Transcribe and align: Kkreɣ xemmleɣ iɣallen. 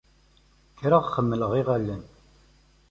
Kkreɣ 0.71 1.03
xemmleɣ 1.15 1.51
iɣallen. 1.59 2.03